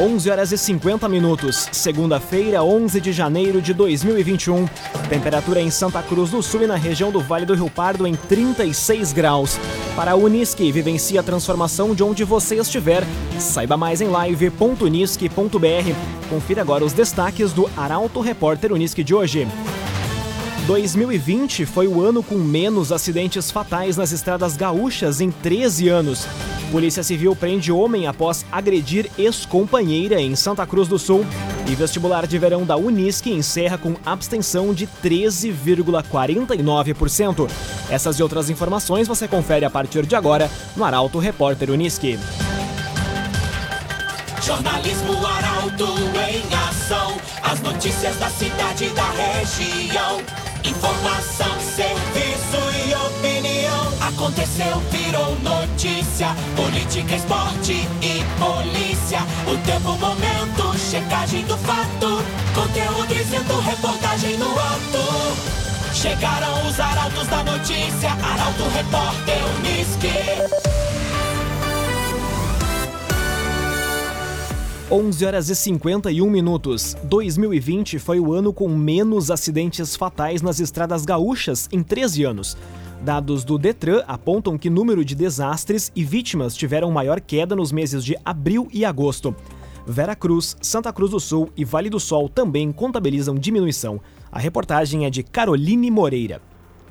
[0.00, 4.66] 11 horas e 50 minutos, segunda-feira, 11 de janeiro de 2021.
[5.10, 8.14] Temperatura em Santa Cruz do Sul e na região do Vale do Rio Pardo em
[8.14, 9.58] 36 graus.
[9.94, 13.04] Para a Unisque, vivencie a transformação de onde você estiver.
[13.38, 15.94] Saiba mais em live.unisque.br.
[16.30, 19.46] Confira agora os destaques do Arauto Repórter Unisque de hoje.
[20.70, 26.28] 2020 foi o ano com menos acidentes fatais nas estradas gaúchas em 13 anos.
[26.70, 31.26] Polícia Civil prende homem após agredir ex-companheira em Santa Cruz do Sul.
[31.68, 37.50] E vestibular de verão da Unisque encerra com abstenção de 13,49%.
[37.90, 42.16] Essas e outras informações você confere a partir de agora no Arauto Repórter Unisque.
[44.40, 45.94] Jornalismo Arauto
[46.30, 47.16] em ação.
[47.42, 50.49] As notícias da cidade e da região.
[50.64, 53.92] Informação, serviço e opinião.
[54.00, 56.28] Aconteceu, virou notícia.
[56.54, 59.20] Política, esporte e polícia.
[59.46, 62.22] O tempo, momento, checagem do fato.
[62.54, 65.60] Conteúdo dizendo, reportagem no ato.
[65.94, 68.10] Chegaram os arautos da notícia.
[68.10, 70.60] Arauto, repórter, Unisque.
[74.92, 76.96] 11 horas e 51 minutos.
[77.04, 82.56] 2020 foi o ano com menos acidentes fatais nas estradas gaúchas em 13 anos.
[83.00, 88.04] Dados do Detran apontam que número de desastres e vítimas tiveram maior queda nos meses
[88.04, 89.32] de abril e agosto.
[89.86, 94.00] Vera Cruz, Santa Cruz do Sul e Vale do Sol também contabilizam diminuição.
[94.32, 96.42] A reportagem é de Caroline Moreira.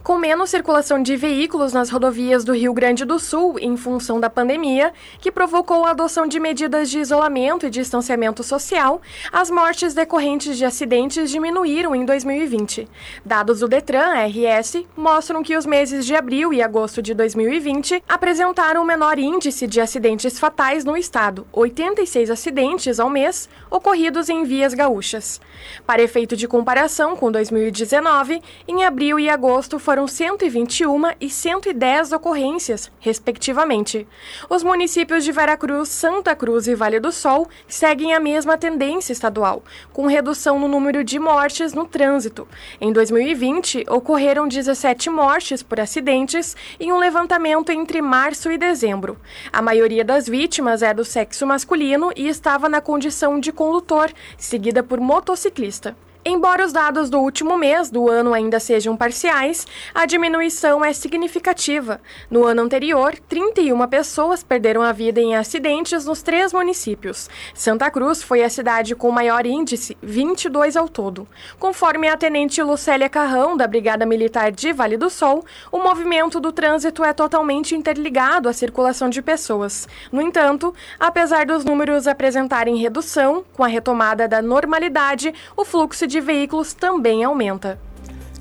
[0.02, 4.30] Com menos circulação de veículos nas rodovias do Rio Grande do Sul em função da
[4.30, 10.58] pandemia, que provocou a adoção de medidas de isolamento e distanciamento social, as mortes decorrentes
[10.58, 12.88] de acidentes diminuíram em 2020.
[13.26, 18.82] Dados do Detran RS mostram que os meses de abril e agosto de 2020 apresentaram
[18.82, 24.74] o menor índice de acidentes fatais no estado, 86 acidentes ao mês ocorridos em vias
[24.74, 25.42] gaúchas.
[25.86, 32.92] Para efeito de comparação com 2019, em abril e agosto foram 121 e 110 ocorrências,
[33.00, 34.08] respectivamente.
[34.50, 39.64] Os municípios de Veracruz, Santa Cruz e Vale do Sol seguem a mesma tendência estadual,
[39.94, 42.48] com redução no número de mortes no trânsito.
[42.80, 49.18] Em 2020, ocorreram 17 mortes por acidentes em um levantamento entre março e dezembro.
[49.52, 54.84] A maioria das vítimas é do sexo masculino e estava na condição de condutor, seguida
[54.84, 55.96] por motociclista.
[56.26, 59.66] Embora os dados do último mês do ano ainda sejam parciais,
[59.96, 62.02] a diminuição é significativa.
[62.30, 67.30] No ano anterior, 31 pessoas perderam a vida em acidentes nos três municípios.
[67.54, 71.26] Santa Cruz foi a cidade com maior índice, 22 ao todo.
[71.58, 76.52] Conforme a tenente Lucélia Carrão, da Brigada Militar de Vale do Sol, o movimento do
[76.52, 79.88] trânsito é totalmente interligado à circulação de pessoas.
[80.12, 86.20] No entanto, apesar dos números apresentarem redução, com a retomada da normalidade, o fluxo de
[86.20, 87.80] veículos também aumenta.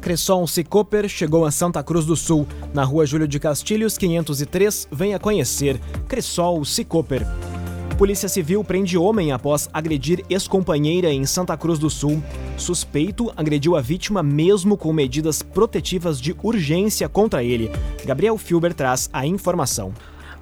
[0.01, 4.89] Cresson Cicoper chegou a Santa Cruz do Sul, na rua Júlio de Castilhos, 503.
[4.91, 7.27] Venha conhecer Cressol Cicoper.
[7.99, 12.23] Polícia Civil prende homem após agredir ex-companheira em Santa Cruz do Sul.
[12.57, 17.71] Suspeito agrediu a vítima mesmo com medidas protetivas de urgência contra ele.
[18.05, 19.93] Gabriel Filber traz a informação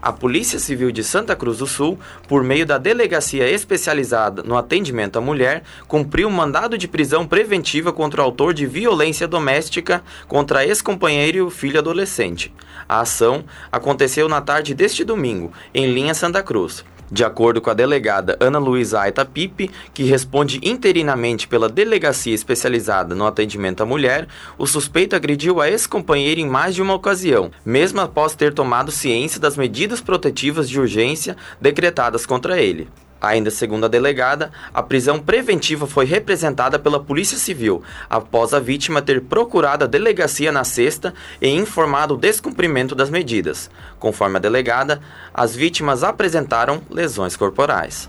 [0.06, 5.18] a Polícia Civil de Santa Cruz do Sul, por meio da Delegacia Especializada no Atendimento
[5.18, 10.64] à Mulher, cumpriu um mandado de prisão preventiva contra o autor de violência doméstica contra
[10.64, 12.54] ex-companheiro e filho adolescente.
[12.88, 16.84] A ação aconteceu na tarde deste domingo, em linha Santa Cruz.
[17.10, 23.14] De acordo com a delegada Ana Luísa Aita Pipe, que responde interinamente pela Delegacia Especializada
[23.14, 24.26] no Atendimento à Mulher,
[24.58, 29.40] o suspeito agrediu a ex-companheira em mais de uma ocasião, mesmo após ter tomado ciência
[29.40, 32.88] das medidas protetivas de urgência decretadas contra ele.
[33.20, 39.00] Ainda segundo a delegada, a prisão preventiva foi representada pela Polícia Civil, após a vítima
[39.00, 43.70] ter procurado a delegacia na sexta e informado o descumprimento das medidas.
[43.98, 45.00] Conforme a delegada,
[45.32, 48.08] as vítimas apresentaram lesões corporais.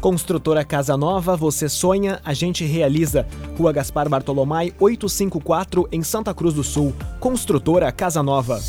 [0.00, 3.26] Construtora Casa Nova, você sonha, a gente realiza.
[3.56, 6.94] Rua Gaspar Bartolomai, 854, em Santa Cruz do Sul.
[7.18, 8.60] Construtora Casa Nova.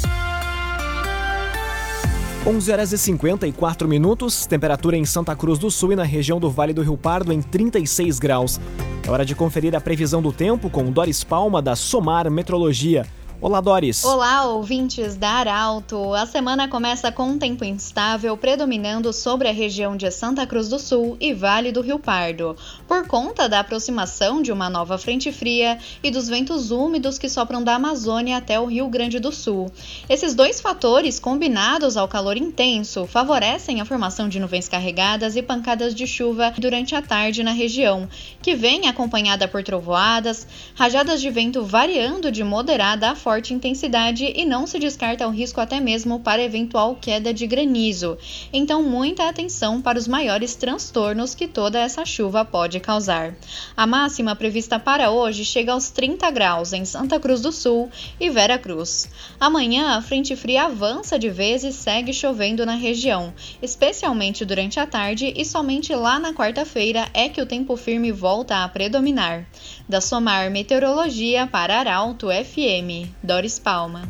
[2.47, 6.49] 11 horas e 54 minutos, temperatura em Santa Cruz do Sul e na região do
[6.49, 8.61] Vale do Rio Pardo em 36 graus.
[9.05, 13.05] É hora de conferir a previsão do tempo com Doris Palma da Somar Metrologia.
[13.41, 14.03] Olá, Doris.
[14.03, 16.13] Olá, ouvintes da Arauto.
[16.13, 20.77] A semana começa com um tempo instável predominando sobre a região de Santa Cruz do
[20.77, 25.77] Sul e Vale do Rio Pardo, por conta da aproximação de uma nova frente fria
[26.03, 29.71] e dos ventos úmidos que sopram da Amazônia até o Rio Grande do Sul.
[30.09, 35.95] Esses dois fatores, combinados ao calor intenso, favorecem a formação de nuvens carregadas e pancadas
[35.95, 38.05] de chuva durante a tarde na região,
[38.41, 40.45] que vem acompanhada por trovoadas,
[40.75, 45.61] rajadas de vento variando de moderada a forte intensidade e não se descarta o risco
[45.61, 48.17] até mesmo para eventual queda de granizo.
[48.51, 53.35] Então, muita atenção para os maiores transtornos que toda essa chuva pode causar.
[53.77, 57.89] A máxima prevista para hoje chega aos 30 graus em Santa Cruz do Sul
[58.19, 59.09] e Vera Cruz.
[59.39, 64.87] Amanhã, a frente fria avança de vez e segue chovendo na região, especialmente durante a
[64.87, 69.45] tarde e somente lá na quarta-feira é que o tempo firme volta a predominar.
[69.89, 73.09] Da Somar Meteorologia para Arauto FM.
[73.23, 74.07] Doris Palma.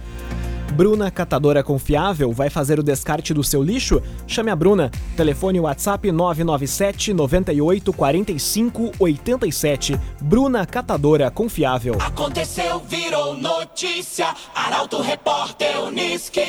[0.74, 4.04] Bruna Catadora Confiável vai fazer o descarte do seu lixo?
[4.28, 4.92] Chame a Bruna.
[5.16, 9.98] Telefone WhatsApp 997 98 45 87.
[10.20, 11.96] Bruna Catadora Confiável.
[12.02, 14.36] Aconteceu, virou notícia.
[14.54, 16.42] Arauto Repórter Uniski.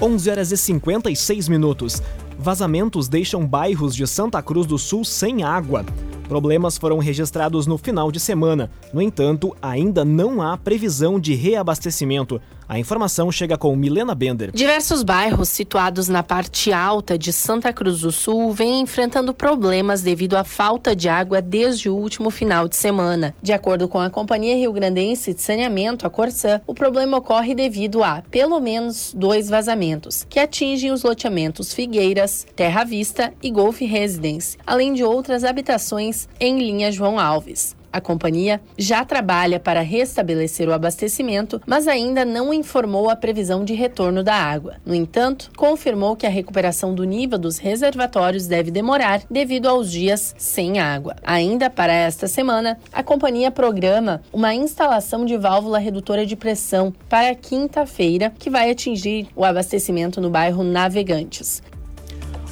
[0.00, 2.02] 11 horas e 56 minutos.
[2.38, 5.84] Vazamentos deixam bairros de Santa Cruz do Sul sem água.
[6.28, 8.70] Problemas foram registrados no final de semana.
[8.92, 12.40] No entanto, ainda não há previsão de reabastecimento.
[12.74, 14.50] A informação chega com Milena Bender.
[14.50, 20.36] Diversos bairros situados na parte alta de Santa Cruz do Sul vêm enfrentando problemas devido
[20.36, 23.32] à falta de água desde o último final de semana.
[23.40, 28.02] De acordo com a Companhia Rio Grandense de Saneamento, a Corsã, o problema ocorre devido
[28.02, 34.58] a, pelo menos, dois vazamentos, que atingem os loteamentos Figueiras, Terra Vista e Golf Residence,
[34.66, 37.76] além de outras habitações em linha João Alves.
[37.94, 43.72] A companhia já trabalha para restabelecer o abastecimento, mas ainda não informou a previsão de
[43.72, 44.78] retorno da água.
[44.84, 50.34] No entanto, confirmou que a recuperação do nível dos reservatórios deve demorar devido aos dias
[50.36, 51.14] sem água.
[51.22, 57.32] Ainda para esta semana, a companhia programa uma instalação de válvula redutora de pressão para
[57.32, 61.62] quinta-feira, que vai atingir o abastecimento no bairro Navegantes.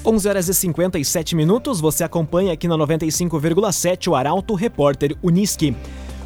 [0.05, 5.77] 11 horas e 57 minutos, você acompanha aqui na 95,7 o Arauto Repórter Uniski.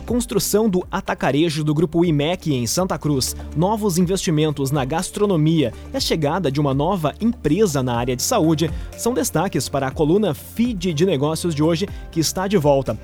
[0.07, 6.01] Construção do atacarejo do grupo IMEC em Santa Cruz, novos investimentos na gastronomia e a
[6.01, 10.95] chegada de uma nova empresa na área de saúde são destaques para a coluna Feed
[10.95, 12.99] de Negócios de hoje, que está de volta.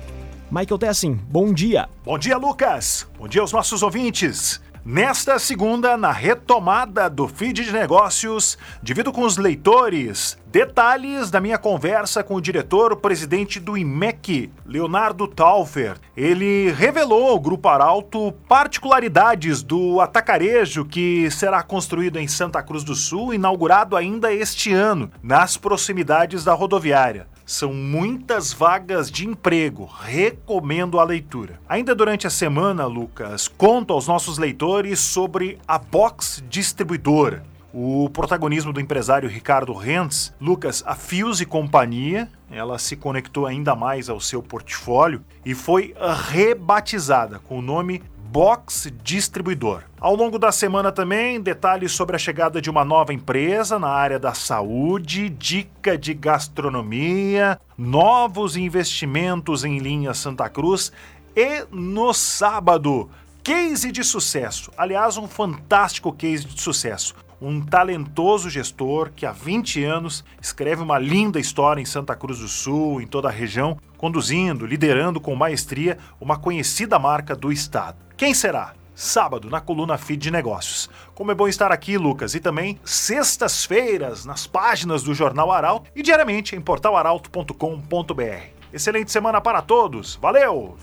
[0.49, 1.87] Michael Tessin, bom dia.
[2.03, 3.07] Bom dia, Lucas.
[3.19, 4.59] Bom dia aos nossos ouvintes.
[4.85, 11.57] Nesta segunda, na retomada do feed de negócios, divido com os leitores detalhes da minha
[11.57, 15.95] conversa com o diretor-presidente do IMEC, Leonardo Taufer.
[16.17, 22.93] Ele revelou ao Grupo Arauto particularidades do atacarejo que será construído em Santa Cruz do
[22.93, 27.32] Sul, inaugurado ainda este ano, nas proximidades da rodoviária.
[27.45, 29.85] São muitas vagas de emprego.
[29.85, 31.59] Recomendo a leitura.
[31.67, 37.43] Ainda durante a semana, Lucas, conto aos nossos leitores sobre a Box Distribuidora.
[37.73, 44.09] O protagonismo do empresário Ricardo Rentz, Lucas, a Fuse Companhia, ela se conectou ainda mais
[44.09, 45.95] ao seu portfólio e foi
[46.29, 48.03] rebatizada com o nome
[48.33, 49.83] Box Distribuidor.
[49.99, 54.17] Ao longo da semana também, detalhes sobre a chegada de uma nova empresa na área
[54.17, 60.91] da saúde, dica de gastronomia, novos investimentos em linha Santa Cruz
[61.35, 63.07] e no sábado,
[63.43, 64.71] case de sucesso.
[64.75, 67.13] Aliás, um fantástico case de sucesso
[67.43, 72.47] um talentoso gestor que há 20 anos escreve uma linda história em Santa Cruz do
[72.47, 78.02] Sul, em toda a região, conduzindo, liderando com maestria uma conhecida marca do estado.
[78.15, 78.73] Quem será?
[78.95, 80.89] Sábado, na coluna Feed de Negócios.
[81.15, 86.03] Como é bom estar aqui, Lucas, e também sextas-feiras nas páginas do Jornal Arauto e
[86.03, 88.43] diariamente em portalaralto.com.br.
[88.71, 90.15] Excelente semana para todos.
[90.21, 90.75] Valeu!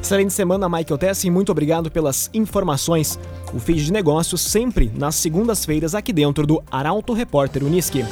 [0.00, 1.30] Excelente semana, Michael Tessin.
[1.30, 3.18] Muito obrigado pelas informações.
[3.52, 8.04] O Feed de Negócios sempre nas segundas-feiras aqui dentro do Arauto Repórter Uniski.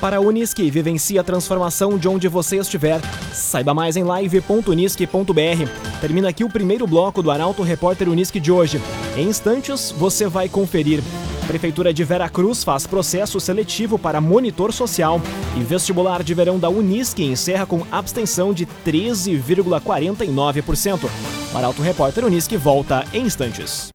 [0.00, 3.00] Para a Unisque, vivencie a transformação de onde você estiver.
[3.32, 6.00] Saiba mais em live.unisque.br.
[6.00, 8.80] Termina aqui o primeiro bloco do Arauto Repórter Unisque de hoje.
[9.16, 11.02] Em instantes, você vai conferir.
[11.46, 15.20] Prefeitura de Vera Cruz faz processo seletivo para monitor social.
[15.56, 21.08] E vestibular de verão da Unisque encerra com abstenção de 13,49%.
[21.54, 23.88] O Arauto Repórter Unisque volta em instantes.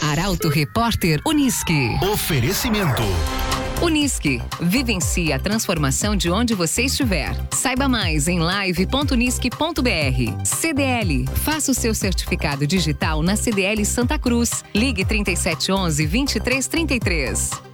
[0.00, 1.98] Arauto Repórter Unisque.
[2.12, 3.02] Oferecimento.
[3.82, 4.40] Unisque.
[4.60, 7.34] Vivencie a transformação de onde você estiver.
[7.52, 10.44] Saiba mais em live.unisque.br.
[10.44, 11.24] CDL.
[11.36, 14.64] Faça o seu certificado digital na CDL Santa Cruz.
[14.74, 17.73] Ligue 3711 2333.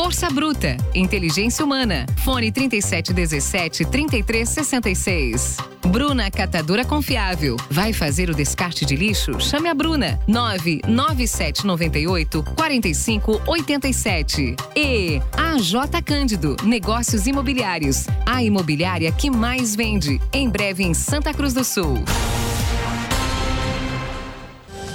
[0.00, 0.76] Força Bruta.
[0.94, 2.06] Inteligência Humana.
[2.18, 5.56] Fone 3717 3366.
[5.88, 7.56] Bruna Catadora Confiável.
[7.68, 9.40] Vai fazer o descarte de lixo?
[9.40, 10.20] Chame a Bruna.
[10.28, 14.54] 99798 4587.
[14.76, 15.74] E AJ
[16.06, 16.54] Cândido.
[16.62, 18.06] Negócios Imobiliários.
[18.24, 20.20] A imobiliária que mais vende.
[20.32, 22.04] Em breve em Santa Cruz do Sul.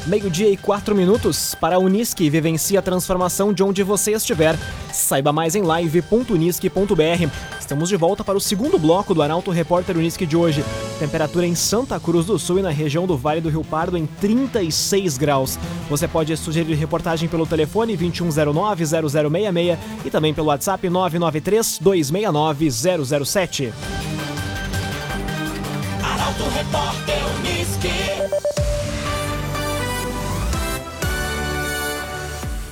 [0.08, 2.30] Meio-dia e quatro minutos para a Unisque.
[2.30, 4.58] Vivencie a transformação de onde você estiver.
[4.94, 7.28] Saiba mais em live.unisque.br.
[7.60, 10.64] Estamos de volta para o segundo bloco do Arauto Repórter Unisque de hoje.
[11.00, 14.06] Temperatura em Santa Cruz do Sul e na região do Vale do Rio Pardo em
[14.06, 15.58] 36 graus.
[15.90, 23.74] Você pode sugerir reportagem pelo telefone 2109-0066 e também pelo WhatsApp 993-269-007.
[26.04, 27.90] Arauto Repórter Unisque.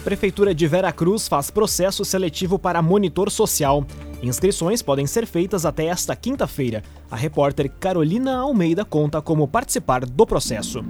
[0.03, 3.85] Prefeitura de Vera Cruz faz processo seletivo para monitor social.
[4.23, 6.81] Inscrições podem ser feitas até esta quinta-feira.
[7.09, 10.83] A repórter Carolina Almeida conta como participar do processo.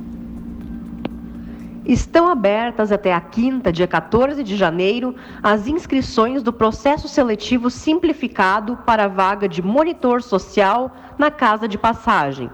[1.85, 5.13] Estão abertas até a quinta, dia 14 de janeiro,
[5.43, 11.77] as inscrições do processo seletivo simplificado para a vaga de monitor social na Casa de
[11.77, 12.49] Passagem.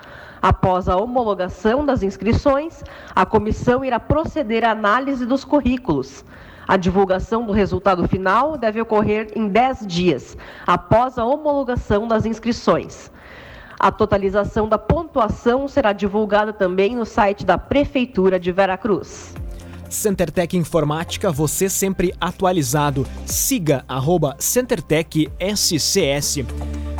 [0.40, 2.84] Após a homologação das inscrições,
[3.14, 6.24] a comissão irá proceder à análise dos currículos.
[6.68, 13.10] A divulgação do resultado final deve ocorrer em 10 dias, após a homologação das inscrições.
[13.80, 19.34] A totalização da pontuação será divulgada também no site da Prefeitura de Veracruz.
[19.88, 23.06] CenterTech Informática, você sempre atualizado.
[23.24, 26.44] Siga arroba CenterTech SCS.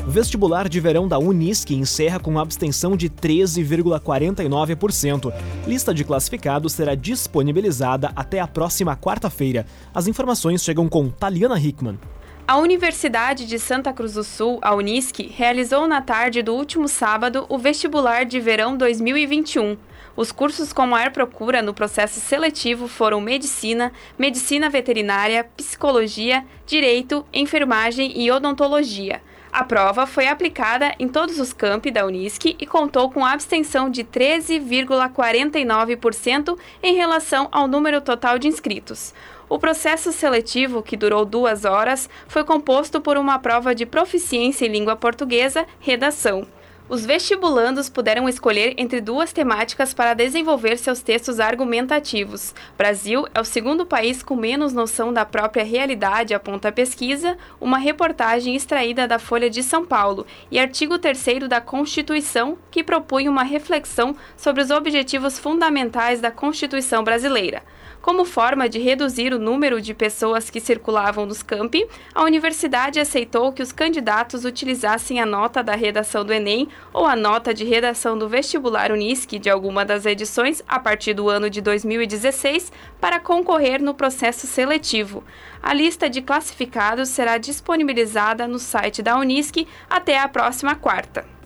[0.07, 5.31] Vestibular de verão da Unisque encerra com abstenção de 13,49%.
[5.67, 9.67] Lista de classificados será disponibilizada até a próxima quarta-feira.
[9.95, 11.99] As informações chegam com Taliana Hickman.
[12.49, 17.45] A Universidade de Santa Cruz do Sul, a Unisque, realizou na tarde do último sábado
[17.47, 19.77] o vestibular de verão 2021.
[20.17, 28.19] Os cursos com maior procura no processo seletivo foram Medicina, Medicina Veterinária, Psicologia, Direito, Enfermagem
[28.19, 29.21] e Odontologia.
[29.53, 34.05] A prova foi aplicada em todos os campi da Unisc e contou com abstenção de
[34.05, 39.13] 13,49% em relação ao número total de inscritos.
[39.49, 44.71] O processo seletivo, que durou duas horas, foi composto por uma prova de proficiência em
[44.71, 46.47] língua portuguesa, redação.
[46.87, 52.55] Os vestibulandos puderam escolher entre duas temáticas para desenvolver seus textos argumentativos.
[52.79, 57.77] Brasil é o segundo país com menos noção da própria realidade, aponta a pesquisa, uma
[57.77, 63.43] reportagem extraída da Folha de São Paulo, e artigo 3 da Constituição, que propõe uma
[63.43, 67.63] reflexão sobre os objetivos fundamentais da Constituição brasileira.
[68.09, 73.53] Como forma de reduzir o número de pessoas que circulavam nos campi, a universidade aceitou
[73.53, 78.17] que os candidatos utilizassem a nota da redação do Enem ou a nota de redação
[78.17, 83.83] do vestibular Unisc de alguma das edições a partir do ano de 2016 para concorrer
[83.83, 85.23] no processo seletivo.
[85.63, 91.38] A lista de classificados será disponibilizada no site da Unisc até a próxima quarta.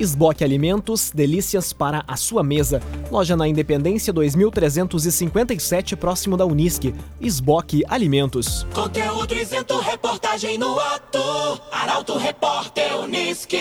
[0.00, 2.80] Esboque Alimentos, delícias para a sua mesa.
[3.10, 6.94] Loja na Independência 2357, próximo da Unisque.
[7.20, 8.66] Esboque Alimentos.
[8.74, 11.60] Conteúdo isento, reportagem no ato.
[11.70, 13.60] Arauto Repórter Unisque.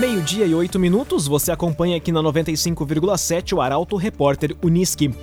[0.00, 5.14] Meio-dia e oito minutos, você acompanha aqui na 95,7 o Arauto Repórter Unisque.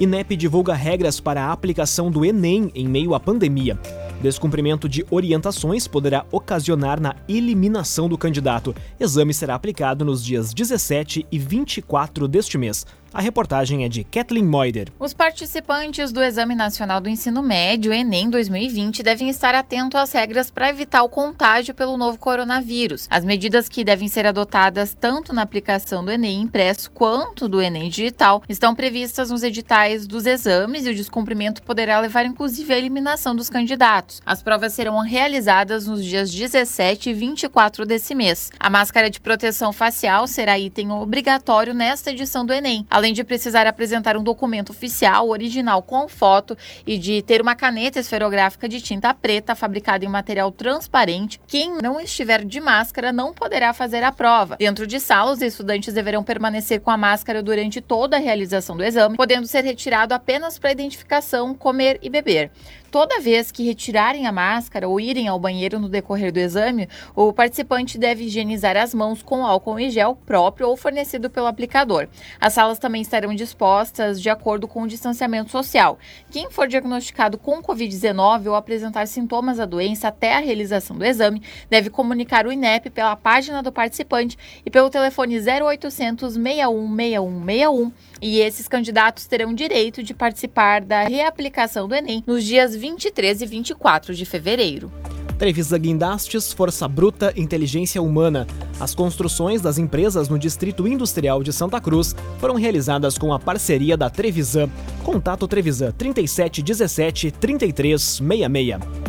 [0.00, 3.78] INEP divulga regras para a aplicação do Enem em meio à pandemia.
[4.24, 8.74] Descumprimento de orientações poderá ocasionar na eliminação do candidato.
[8.98, 12.86] Exame será aplicado nos dias 17 e 24 deste mês.
[13.14, 14.88] A reportagem é de Kathleen Moider.
[14.98, 20.50] Os participantes do Exame Nacional do Ensino Médio, Enem 2020, devem estar atentos às regras
[20.50, 23.06] para evitar o contágio pelo novo coronavírus.
[23.08, 27.88] As medidas que devem ser adotadas tanto na aplicação do Enem impresso quanto do Enem
[27.88, 33.36] digital estão previstas nos editais dos exames e o descumprimento poderá levar inclusive à eliminação
[33.36, 34.20] dos candidatos.
[34.26, 38.50] As provas serão realizadas nos dias 17 e 24 desse mês.
[38.58, 43.66] A máscara de proteção facial será item obrigatório nesta edição do Enem além de precisar
[43.66, 46.56] apresentar um documento oficial, original com foto
[46.86, 51.40] e de ter uma caneta esferográfica de tinta preta fabricada em material transparente.
[51.46, 54.56] Quem não estiver de máscara não poderá fazer a prova.
[54.56, 58.84] Dentro de sala, os estudantes deverão permanecer com a máscara durante toda a realização do
[58.84, 62.50] exame, podendo ser retirado apenas para identificação, comer e beber
[62.94, 67.32] toda vez que retirarem a máscara ou irem ao banheiro no decorrer do exame, o
[67.32, 72.06] participante deve higienizar as mãos com álcool em gel próprio ou fornecido pelo aplicador.
[72.40, 75.98] As salas também estarão dispostas de acordo com o distanciamento social.
[76.30, 81.42] Quem for diagnosticado com Covid-19 ou apresentar sintomas da doença até a realização do exame
[81.68, 87.92] deve comunicar o INEP pela página do participante e pelo telefone 0800 61 6161
[88.24, 93.46] e esses candidatos terão direito de participar da reaplicação do Enem nos dias 23 e
[93.46, 94.90] 24 de fevereiro.
[95.38, 98.46] Trevisa Guindastes, Força Bruta, Inteligência Humana.
[98.80, 103.94] As construções das empresas no Distrito Industrial de Santa Cruz foram realizadas com a parceria
[103.94, 104.70] da Trevisan.
[105.02, 109.03] Contato Trevisan 3717 3366.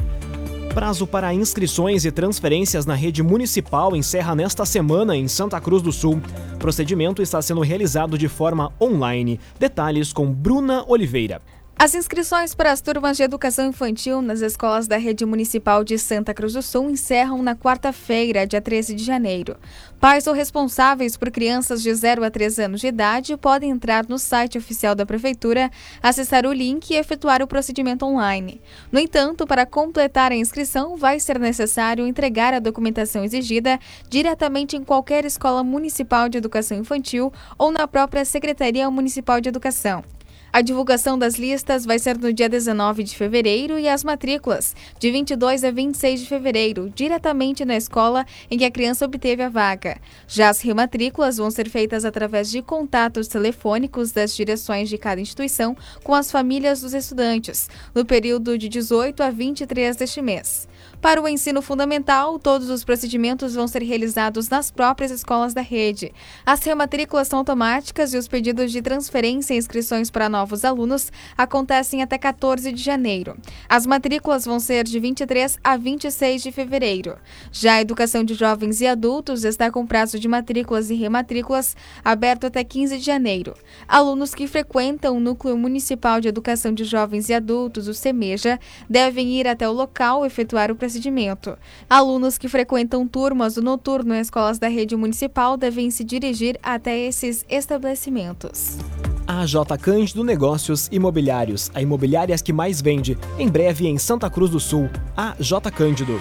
[0.75, 5.89] Prazo para inscrições e transferências na rede municipal encerra nesta semana em Santa Cruz do
[5.89, 6.21] Sul.
[6.53, 9.39] O procedimento está sendo realizado de forma online.
[9.57, 11.41] Detalhes com Bruna Oliveira.
[11.77, 16.33] As inscrições para as turmas de educação infantil nas escolas da rede municipal de Santa
[16.33, 19.57] Cruz do Sul encerram na quarta-feira, dia 13 de janeiro.
[19.99, 24.17] Pais ou responsáveis por crianças de 0 a 3 anos de idade podem entrar no
[24.17, 25.69] site oficial da Prefeitura,
[26.01, 28.61] acessar o link e efetuar o procedimento online.
[28.89, 33.77] No entanto, para completar a inscrição, vai ser necessário entregar a documentação exigida
[34.09, 40.05] diretamente em qualquer escola municipal de educação infantil ou na própria Secretaria Municipal de Educação.
[40.55, 45.11] A divulgação das listas vai ser no dia 19 de fevereiro e as matrículas, de
[45.11, 49.97] 22 a 26 de fevereiro, diretamente na escola em que a criança obteve a vaga.
[50.29, 55.75] Já as rematrículas vão ser feitas através de contatos telefônicos das direções de cada instituição
[56.05, 60.69] com as famílias dos estudantes, no período de 18 a 23 deste mês.
[61.05, 66.11] Para o ensino fundamental, todos os procedimentos vão ser realizados nas próprias escolas da rede.
[66.43, 72.01] As rematrículas são automáticas e os pedidos de transferência e inscrições para novos alunos acontecem
[72.01, 73.37] até 14 de janeiro.
[73.69, 77.17] As matrículas vão ser de 23 a 26 de fevereiro.
[77.51, 82.47] Já a educação de jovens e adultos está com prazo de matrículas e rematrículas aberto
[82.47, 83.53] até 15 de janeiro.
[83.87, 89.39] Alunos que frequentam o Núcleo Municipal de Educação de Jovens e Adultos, o CEMEJA, devem
[89.39, 90.94] ir até o local efetuar o procedimento.
[91.89, 96.97] Alunos que frequentam turmas do noturno em escolas da rede municipal devem se dirigir até
[96.97, 98.77] esses estabelecimentos.
[99.27, 104.51] A J Cândido Negócios Imobiliários, a imobiliária que mais vende, em breve em Santa Cruz
[104.51, 104.89] do Sul.
[105.17, 106.19] A J Cândido.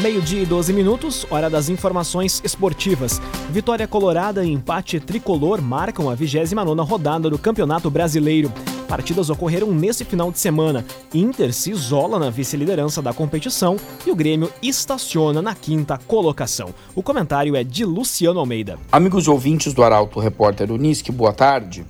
[0.00, 3.20] Meio-dia e 12 minutos, hora das informações esportivas.
[3.50, 8.52] Vitória Colorada e empate tricolor marcam a 29 rodada do Campeonato Brasileiro.
[8.90, 10.84] Partidas ocorreram nesse final de semana.
[11.14, 16.74] Inter se isola na vice-liderança da competição e o Grêmio estaciona na quinta colocação.
[16.92, 18.80] O comentário é de Luciano Almeida.
[18.90, 21.86] Amigos ouvintes do Arauto Repórter Unisque, boa tarde.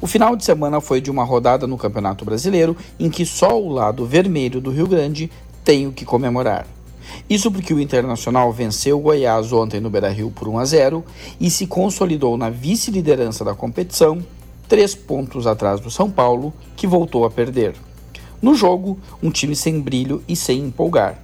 [0.00, 3.68] O final de semana foi de uma rodada no Campeonato Brasileiro em que só o
[3.68, 5.28] lado vermelho do Rio Grande
[5.64, 6.64] tem o que comemorar.
[7.28, 11.04] Isso porque o Internacional venceu o Goiás ontem no Beira-Rio por 1 a 0
[11.40, 14.22] e se consolidou na vice-liderança da competição,
[14.68, 17.74] três pontos atrás do São Paulo, que voltou a perder.
[18.40, 21.18] No jogo, um time sem brilho e sem empolgar,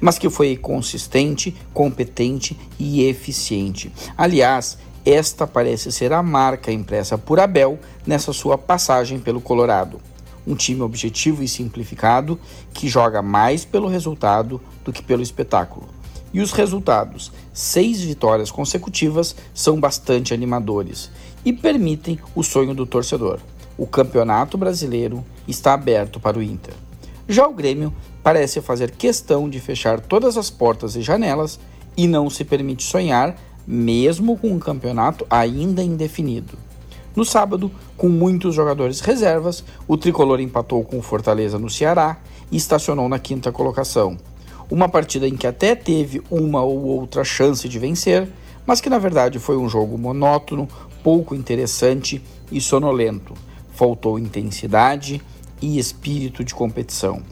[0.00, 3.92] mas que foi consistente, competente e eficiente.
[4.16, 10.00] Aliás, esta parece ser a marca impressa por Abel nessa sua passagem pelo Colorado.
[10.44, 12.38] Um time objetivo e simplificado
[12.72, 15.88] que joga mais pelo resultado do que pelo espetáculo.
[16.32, 21.10] E os resultados, seis vitórias consecutivas, são bastante animadores
[21.46, 23.38] e permitem o sonho do torcedor.
[23.78, 26.74] O campeonato brasileiro está aberto para o Inter.
[27.28, 31.60] Já o Grêmio parece fazer questão de fechar todas as portas e janelas
[31.96, 36.58] e não se permite sonhar mesmo com um campeonato ainda indefinido.
[37.14, 42.18] No sábado, com muitos jogadores reservas, o tricolor empatou com o Fortaleza no Ceará
[42.50, 44.18] e estacionou na quinta colocação.
[44.68, 48.28] Uma partida em que até teve uma ou outra chance de vencer,
[48.66, 50.68] mas que na verdade foi um jogo monótono,
[51.06, 53.32] pouco interessante e sonolento.
[53.70, 55.22] Faltou intensidade
[55.62, 57.22] e espírito de competição.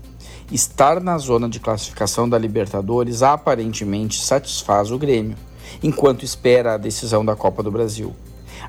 [0.53, 5.37] Estar na zona de classificação da Libertadores aparentemente satisfaz o Grêmio
[5.83, 8.15] enquanto espera a decisão da Copa do Brasil.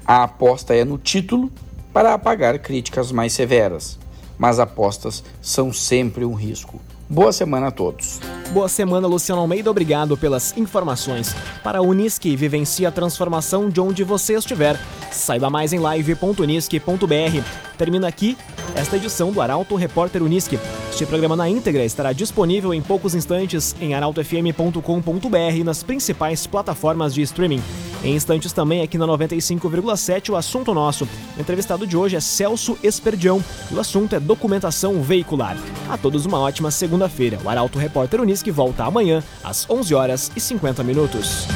[0.04, 1.52] A aposta é no título
[1.94, 4.00] para apagar críticas mais severas,
[4.39, 6.82] mas apostas são sempre um risco.
[7.10, 8.20] Boa semana a todos.
[8.52, 9.70] Boa semana, Luciano Almeida.
[9.70, 11.36] Obrigado pelas informações.
[11.63, 14.80] Para a Unisque, vivencie a transformação de onde você estiver.
[15.12, 17.44] Saiba mais em live.unisque.br.
[17.78, 18.38] Termina aqui
[18.76, 20.60] esta edição do Arauto Repórter Unisque.
[20.89, 27.13] Este programa na íntegra estará disponível em poucos instantes em arautofm.com.br e nas principais plataformas
[27.13, 27.62] de streaming.
[28.06, 31.10] Em instantes também aqui na 95,7 o assunto nosso.
[31.36, 35.58] O entrevistado de hoje é Celso Esperdião e o assunto é documentação veicular.
[35.89, 37.39] A todos uma ótima segunda-feira.
[37.44, 41.48] O Arauto Repórter Unisque volta amanhã às 11 horas e 50 minutos.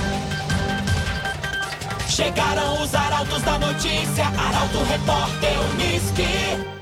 [2.07, 6.78] Chegaram os arautos da notícia, Arauto Repórter Unisque.